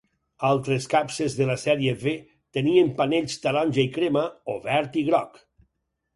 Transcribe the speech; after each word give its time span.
Altres 0.47 0.87
capses 0.93 1.35
de 1.39 1.45
la 1.49 1.57
sèrie 1.63 1.93
V 2.05 2.13
tenien 2.59 2.91
panells 3.03 3.37
taronja 3.45 3.87
i 3.91 3.93
crema 4.01 4.27
o 4.57 4.59
verd 4.67 4.99
i 5.05 5.07
groc. 5.13 5.41